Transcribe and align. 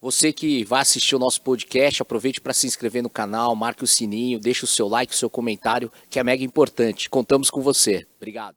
Você 0.00 0.32
que 0.32 0.64
vai 0.64 0.80
assistir 0.80 1.16
o 1.16 1.18
nosso 1.18 1.42
podcast, 1.42 2.00
aproveite 2.00 2.40
para 2.40 2.54
se 2.54 2.68
inscrever 2.68 3.02
no 3.02 3.10
canal, 3.10 3.56
marque 3.56 3.82
o 3.82 3.86
sininho, 3.86 4.38
deixe 4.38 4.62
o 4.62 4.68
seu 4.68 4.86
like, 4.86 5.12
o 5.12 5.16
seu 5.16 5.28
comentário, 5.28 5.90
que 6.08 6.20
é 6.20 6.24
mega 6.24 6.44
importante. 6.44 7.10
Contamos 7.10 7.50
com 7.50 7.60
você. 7.60 8.06
Obrigado. 8.16 8.54